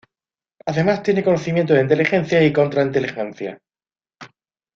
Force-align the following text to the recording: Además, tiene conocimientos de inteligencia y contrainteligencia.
Además, 0.65 1.03
tiene 1.03 1.23
conocimientos 1.23 1.75
de 1.77 1.83
inteligencia 1.83 2.43
y 2.43 2.51
contrainteligencia. 2.51 3.61